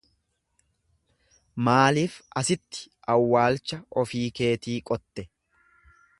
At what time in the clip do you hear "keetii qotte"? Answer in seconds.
4.41-5.29